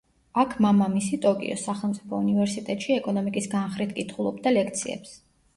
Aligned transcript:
აქ 0.43 0.53
მამამისი 0.65 1.19
ტოკიოს 1.25 1.65
სახელმწიფო 1.69 2.21
უნივერსიტეტში 2.25 2.97
ეკონომიკის 2.97 3.49
განხრით 3.55 3.95
კითხულობდა 4.01 4.57
ლექციებს. 4.59 5.15